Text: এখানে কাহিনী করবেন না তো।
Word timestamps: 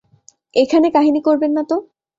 এখানে 0.55 0.87
কাহিনী 0.91 1.19
করবেন 1.21 1.51
না 1.57 1.63
তো। 1.63 1.77